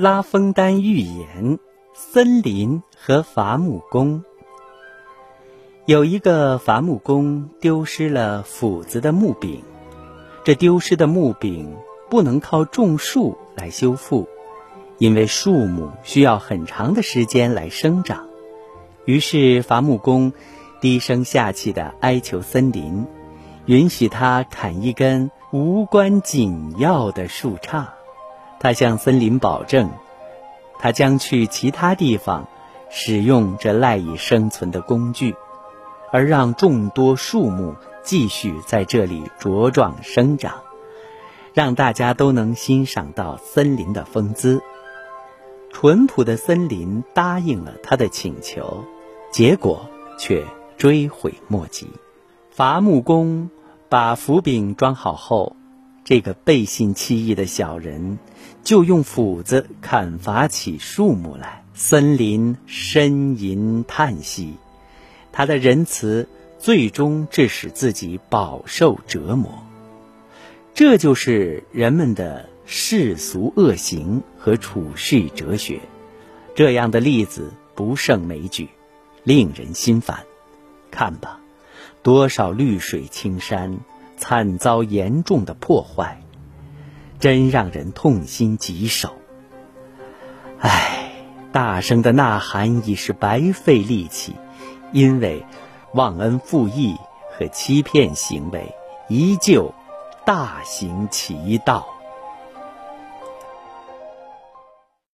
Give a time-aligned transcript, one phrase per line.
[0.00, 1.58] 拉封丹寓言：
[1.92, 4.22] 森林和伐木工。
[5.86, 9.60] 有一个伐木工丢失了斧子的木柄，
[10.44, 11.74] 这丢失的木柄
[12.08, 14.28] 不能靠种树来修复，
[14.98, 18.28] 因为树木需要很长的时间来生长。
[19.04, 20.32] 于是伐木工
[20.80, 23.04] 低声下气地哀求森林，
[23.66, 27.97] 允许他砍一根无关紧要的树杈。
[28.60, 29.90] 他向森林保证，
[30.78, 32.48] 他将去其他地方
[32.90, 35.34] 使用这赖以生存的工具。
[36.10, 40.62] 而让众多树木继续在这里茁壮生长，
[41.52, 44.62] 让大家都能欣赏到森林的风姿。
[45.70, 48.84] 淳朴的森林答应了他的请求，
[49.30, 49.86] 结果
[50.18, 50.46] 却
[50.78, 51.88] 追悔莫及。
[52.50, 53.50] 伐木工
[53.90, 55.56] 把斧柄装好后，
[56.08, 58.18] 这个背信弃义的小人
[58.64, 61.66] 就用斧子砍伐起树木来。
[61.74, 64.54] 森林呻吟叹息。
[65.32, 66.26] 他的仁慈
[66.58, 69.62] 最终致使自己饱受折磨，
[70.72, 75.78] 这就是人们的世俗恶行和处世哲学。
[76.54, 78.70] 这样的例子不胜枚举，
[79.24, 80.24] 令人心烦。
[80.90, 81.38] 看吧，
[82.02, 83.78] 多少绿水青山
[84.28, 86.20] 惨遭严重的破坏，
[87.18, 89.14] 真让人痛心疾首。
[90.58, 91.12] 唉，
[91.50, 94.36] 大声的呐喊已是白费力气。
[94.92, 95.46] 因为
[95.94, 96.94] 忘恩负义
[97.30, 98.74] 和欺骗行为
[99.08, 99.72] 依旧
[100.26, 101.88] 大行其道。